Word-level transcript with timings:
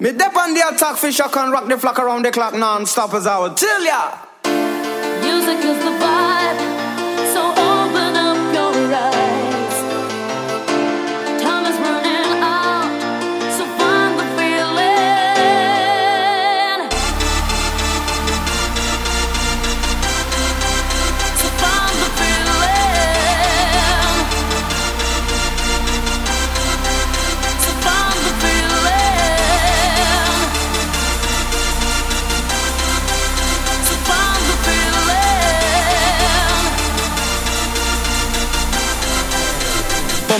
Me 0.00 0.12
dep 0.12 0.36
on 0.36 0.54
the 0.54 0.60
attack 0.60 0.96
fish, 0.96 1.18
I 1.18 1.26
can 1.26 1.50
rock 1.50 1.66
the 1.66 1.76
flock 1.76 1.98
around 1.98 2.24
the 2.24 2.30
clock 2.30 2.54
non-stop 2.54 3.14
as 3.14 3.26
I 3.26 3.36
would 3.40 3.56
tell 3.56 3.84
ya. 3.84 4.16
Music 4.44 5.58
is 5.58 5.78
the 5.82 5.90
vibe, 5.90 6.77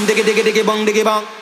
diggy 0.07 0.23
diggy 0.29 0.43
diggy 0.47 0.63
bong 0.67 0.85
diggy 0.87 1.05
bong. 1.05 1.38